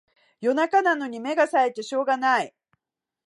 [0.39, 2.55] 夜中なのに目がさえてしょうがない